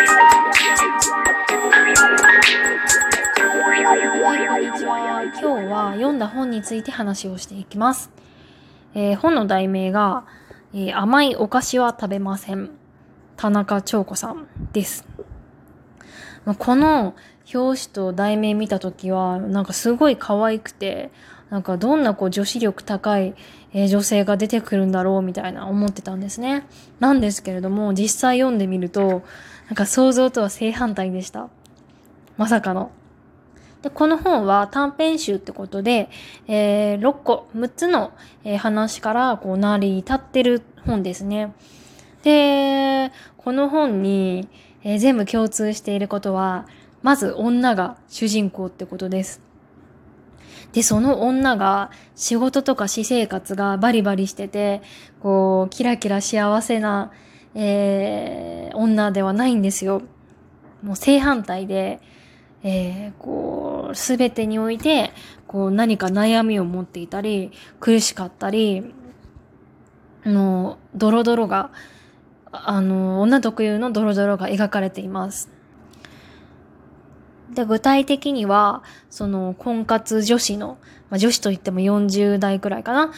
[0.00, 0.06] は
[4.34, 5.22] い、こんにちは。
[5.24, 8.10] 今日は読んだ本について話をしていきます。
[8.94, 10.24] えー本の題名が、
[10.72, 12.70] えー甘いお菓子は食べません。
[13.36, 15.04] 田中長子さんです。
[16.46, 17.14] まあこの
[17.52, 21.10] 表紙と題名見たときは、なんかすごい可愛くて、
[21.50, 23.34] なんかどんなこう女子力高い、
[23.74, 26.66] えー女性が出てくるんだろうみたいな思ってたんですね。
[27.00, 29.22] なんですけれども、実際読んでみると、
[29.70, 31.48] なんか想像とは正反対でした。
[32.36, 32.90] まさかの。
[33.82, 36.10] で、この本は短編集ってことで、
[36.48, 38.10] えー6個、6つの、
[38.42, 41.54] えー話からこう成り立ってる本ですね。
[42.24, 44.48] で、この本に、
[44.82, 46.66] えー全部共通していることは、
[47.02, 49.40] まず女が主人公ってことです。
[50.72, 54.82] で、その女が仕事とか私生活がバリバリしてて、
[55.20, 57.12] こう、キラキラ幸せな、
[57.54, 60.02] えー女ではないんですよ。
[60.82, 62.00] もう正反対で、
[62.62, 65.12] えーこう、すべてにおいて、
[65.46, 68.94] こう、何か悩みを持っていたり、苦しかったり、
[70.24, 71.70] の、ドロドロが、
[72.52, 75.50] あの、女特有のドロドロが描かれています。
[77.52, 80.78] で、具体的には、その、婚活女子の、
[81.10, 83.12] まあ、女子といっても40代くらいかな。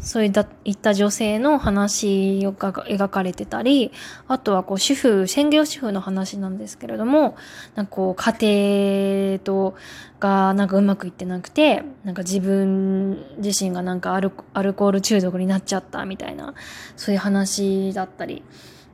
[0.00, 3.90] そういった女性の話が描かれてたり、
[4.28, 7.36] あとはこう主婦、専業主婦の話なんですけれども、
[7.74, 9.74] なんかこう家庭と
[10.20, 16.54] がなんかうまくいってなくて、なんか自分自身がなんかアルアルコール中毒になっちゃったみたいな、
[16.96, 18.44] そういう話だったり、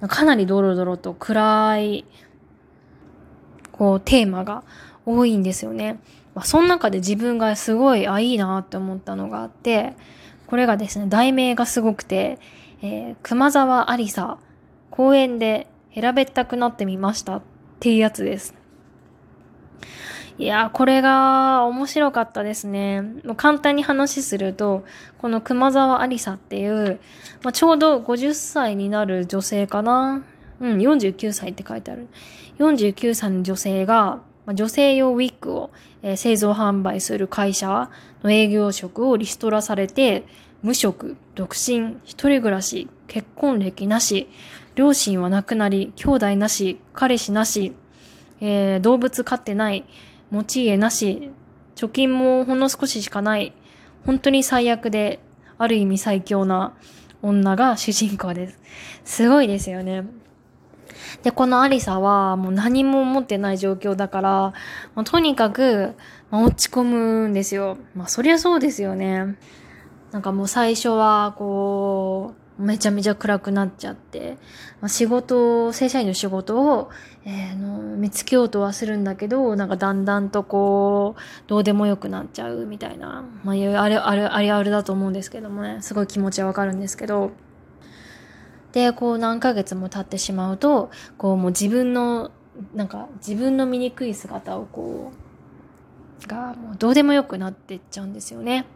[0.09, 2.05] かなりドロドロと暗い、
[3.73, 4.65] こうテーマが
[5.05, 5.99] 多いんですよね。
[6.35, 9.95] まあ、その中で自分がすごい、あ、いいなって思ったのがあって、
[10.55, 12.39] これがですね、題名がすごくて、
[12.81, 14.39] えー熊沢ありさ、
[14.89, 17.43] 公園で平べったくなってみましたっ
[17.81, 18.55] ていうやつです。
[20.39, 23.03] いやー、これが面白かったですね。
[23.03, 24.85] もう簡単に話すると、
[25.19, 27.01] この熊沢ありさっていう、
[27.43, 30.23] まあ、ちょうど50歳になる女性かな。
[30.61, 32.07] うん、49歳って書いてある。
[32.61, 35.71] 49歳の女性が、ま女性用ウィッグを、
[36.03, 37.91] え製造販売する会社
[38.23, 40.25] の営業職をリストラされて、
[40.63, 44.29] 無職、独身、一人暮らし、結婚歴なし、
[44.75, 47.75] 両親は亡くなり、兄弟なし、彼氏なし、
[48.41, 49.85] えー動物飼ってない、
[50.31, 51.31] 持ち家なし、
[51.77, 53.53] 貯金もほんの少ししかない、
[54.05, 55.21] 本当に最悪で、
[55.57, 56.75] ある意味最強な
[57.23, 58.59] 女が主人公です。
[59.05, 60.05] すごいですよね。
[61.23, 64.31] で、このアリサはもう何も持ってない状況だから、
[64.95, 65.95] まあとにかく、
[66.31, 67.79] まあ落ち込むんですよ。
[67.95, 69.37] まあそりゃそうですよね。
[70.13, 74.39] なんかもう最初はこう、めちゃめちゃ暗くなっちゃって、
[74.81, 76.91] まあ、仕事、正社員の仕事を、
[77.25, 87.33] えーの見つけようとはするんだけど、なんかだんだんとこう、どうでもよくなっちゃうみたいな、まああれ、あれ、あれあれだと思うんですけどもね、すごい気持ちはわかるんですけど、
[88.75, 92.33] で、こう何ヶ月も経ってしまうと、こうもう自分の、
[92.75, 95.13] なんか自分の醜い姿をこ
[96.25, 98.67] う、がもうどうでもよくなってっちゃうんですよね。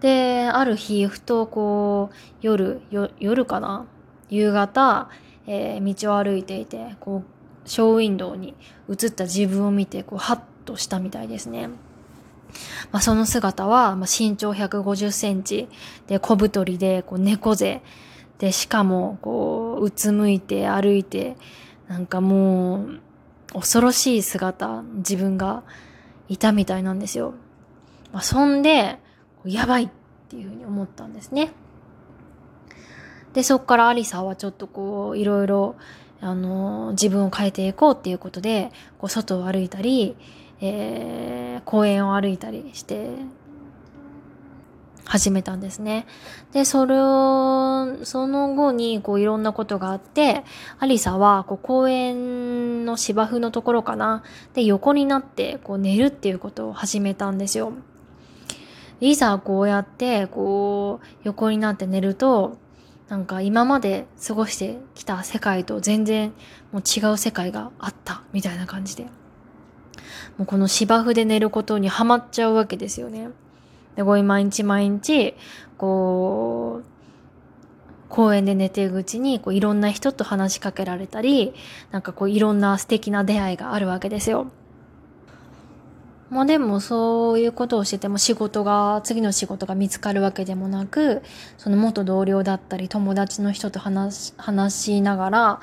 [0.00, 2.82] で、ある日、ふとこう、夜、
[3.18, 3.86] 夜かな？
[4.28, 5.08] 夕方、
[5.46, 8.54] えー道を歩いていて、こう、ショーウィンドウに
[8.90, 11.70] 映った自分を見て、こう、ハッとしたみたいですね。
[12.92, 15.68] まあ、その姿は、まあ、身長150センチ
[16.06, 17.82] で小太りでこう猫背
[18.38, 21.36] でしかもこううつむいて歩いて
[21.88, 23.00] なんかもう
[23.52, 25.62] 恐ろしい姿自分が
[26.28, 27.34] いたみたいなんですよ。
[28.12, 28.98] まあ、そんで
[29.44, 29.88] やばいっ
[30.28, 31.52] ていうふうに思ったんですね。
[33.32, 35.76] でそっからアリサはちょっとこういろいろ
[36.20, 40.16] あの自分を変えていこうっていうことでこう外を歩いたり
[40.60, 41.36] えー
[41.66, 43.10] 公園を歩いたりして
[45.04, 46.06] 始めたんですね。
[46.52, 50.42] で、それを、その後にこういろんなことがあって、
[50.80, 54.24] アリサはこう公園の芝生のところかな。
[54.54, 57.72] で、横になってこう寝るっていうことを始めたんですよ。
[59.00, 62.58] いざこうやってこう横になって寝ると、
[63.08, 66.32] なんか今まで過ごしてきた世界と全然
[66.72, 69.06] もう違う世界があったみたいな感じで。
[70.38, 73.28] もうこの芝生で寝ることにハマっちゃうわけですよね。
[73.96, 75.34] で、こう毎日毎日、
[75.78, 76.96] こう、
[78.08, 81.54] 公園で寝ているうちに、こういろんな人と話しかけられたり、
[81.90, 84.46] なんかこういろんな素敵な出会いがあるわけですよ。
[86.28, 91.22] まあでもそういうことをしてても仕事が、次の仕事が見つかるわけでもなく、
[91.56, 95.60] その元同僚だったり友達の人と話し、話しながら、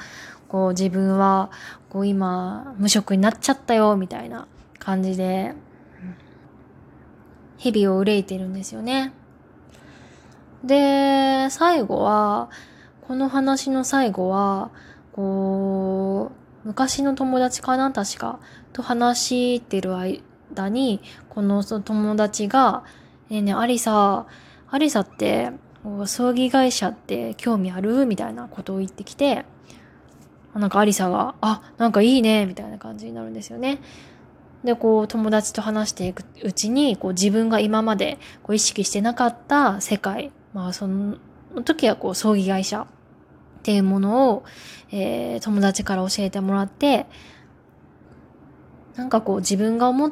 [0.53, 1.49] こう自分は
[1.89, 4.47] こう今無職になっちゃったよみたいな
[4.77, 5.55] 感じで
[7.57, 9.13] 日々を憂いてるんですよね。
[10.63, 12.49] で、最後は、
[13.07, 14.69] この話の最後は、
[15.13, 16.31] こ
[16.63, 18.39] う、昔の友達かな確か。
[18.73, 22.83] と話してる間に、この友達が、
[23.29, 24.25] ねえねえ、アリサ、
[24.69, 25.51] アリサって、
[26.05, 28.05] 葬儀会社って興味ある？
[28.05, 29.45] みたいなことを言ってきて、
[30.55, 33.79] なんかアリサが、あ、なんかいいね、みたいな感じになるんですよね。
[34.63, 41.17] で、こう、友達と話していくうちに、こう、自分が今までこう意識してなかった世界、まあ、その
[41.65, 42.85] 時はこう、葬儀会社っ
[43.63, 44.43] ていうものを、
[44.91, 47.07] えー、友達から教えてもらって、
[48.95, 50.11] なんかこう、自分が思っ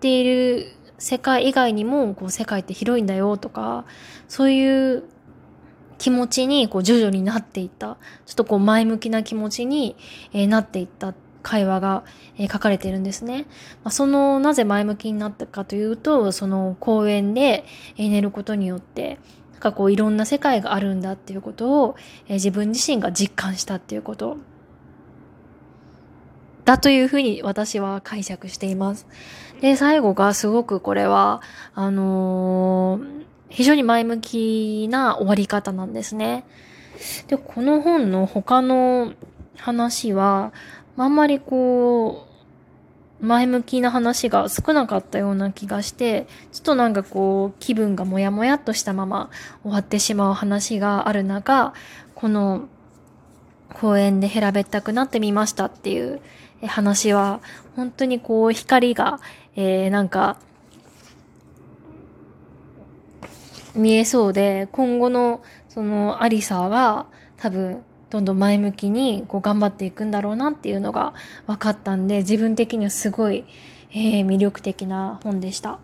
[0.00, 3.84] ている世界以外にも、こう、世界って広いんだよとか、
[4.26, 5.04] そういう
[5.98, 7.96] 気持ちにこう徐々になっていった。
[8.26, 9.96] ちょっとこう前向きな気持ちに、
[10.32, 12.04] え、なっていった会話が、
[12.38, 13.46] え、書かれているんですね。
[13.84, 17.64] ま、その、なぜ前向きになったかというと、その公園で、
[17.96, 19.18] え、寝ることによって、
[19.52, 21.96] なんかこういろんな世界があるんだっていうことを、
[22.28, 24.36] え、自分自身が実感したっていうこと。
[26.66, 29.06] だというふうに私は解釈しています。
[29.60, 31.40] で、最後がすごくこれは、
[31.74, 36.44] あのー、非常に前向きな終わり方なんですね。
[37.28, 39.12] で、この本の他の
[39.56, 40.52] 話は、
[40.96, 42.26] あんまりこ
[43.20, 49.30] う、前向きな話が少なかったような気がして、ちょっとなんかこう、気分がもやもやっとしたまま
[49.62, 51.72] 終わってしまう話がある中、
[52.14, 52.68] この
[53.72, 56.20] 公園で平べったくなってみましたっていう
[56.66, 57.40] 話は、
[57.74, 59.20] 本当にこう、光が、
[59.54, 60.38] えー、なんか、
[63.76, 67.06] 見えそうで、今後のそのアリサは
[67.36, 71.14] 多分どんどん前向きにこう頑張っていくんだろうなっていうのが
[71.46, 73.44] 分かったんで、自分的にはすごい、
[73.90, 75.70] えー、魅力的な本でした。
[75.70, 75.78] ま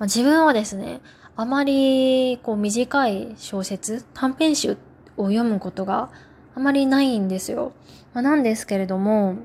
[0.00, 1.00] あ、自分はですね、
[1.36, 4.76] あまりこう短い小説、短編集
[5.16, 6.10] を読むことが
[6.54, 7.72] あまりないんですよ。
[8.14, 9.36] まあ、なんですけれども、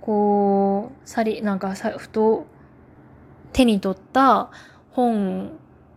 [0.00, 2.46] こう、さり、なんかさ、ふと
[3.52, 4.50] 手に取った
[4.92, 5.52] 本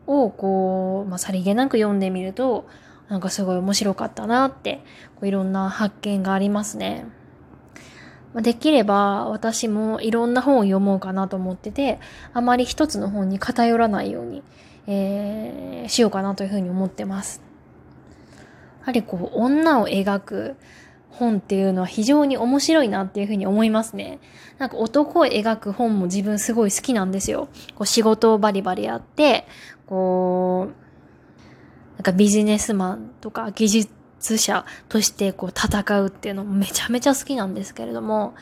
[0.08, 2.68] をこう、まあ、さりげなく読んでみると、
[3.10, 4.78] なんかすごい面白かったなって、
[5.16, 7.06] こういろんな発見がありますね。
[8.34, 12.00] まあ、できれば私もいろんな本を読もうかなと思ってて、
[12.34, 14.44] あまり一つの本に偏らないように、
[14.88, 17.42] えー、しようかなというふうに思ってます。
[18.82, 20.56] やはりこう、女を描く
[21.14, 24.20] 本っていうのは非常に面白いなっていうふうに思いますね。
[24.58, 27.50] なんか男を描く本も自分すごい好きなんですよ。
[27.76, 29.48] こう仕事をバリバリやって、
[29.86, 38.34] こう、なんかビジネスマンとか技術者としてこう戦うっていうのもめちゃめちゃ好きなんですけれども、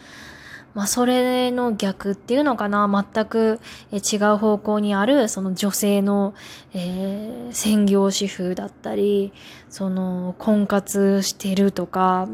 [0.73, 3.59] まあそれの逆っていうのかな、全く
[3.91, 6.33] 違う方向にあるその女性の、
[6.73, 9.33] えー、専業主婦だったり、
[9.69, 12.29] その婚活してるとか、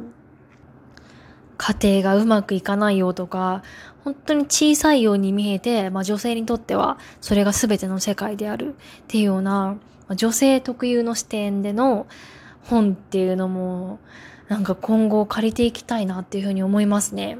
[1.57, 3.63] 家庭がうまくいかないよとか、
[4.03, 8.77] 本当に小さいように見えて、まあ女性にとってはそれが全ての世界であるっ
[9.07, 9.77] ていうような
[10.07, 12.07] ま、女性特有の視点での
[12.63, 13.99] 本っていうのも、
[14.47, 17.37] なんか今後借りていきたいなっていうふうに思いますね。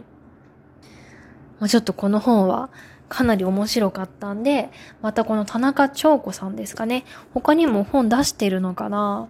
[1.60, 2.70] まあ、ちょっとこの本は
[3.10, 4.70] かなり面白かったんで、
[5.02, 7.06] またこの田中長子さんですかね。
[7.34, 9.28] 他にも本出してるのかな？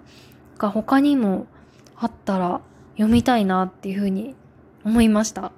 [0.58, 1.46] が他にも
[1.96, 2.62] あったら
[2.96, 4.36] 読みたいなっていうふうに
[4.88, 5.51] 思いました。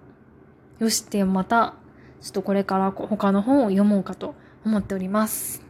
[0.79, 1.75] よし、でまた、
[2.19, 4.33] ちょっとこれから他の本を読もうかと
[4.65, 5.68] 思っております。